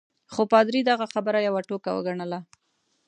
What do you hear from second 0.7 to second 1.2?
دغه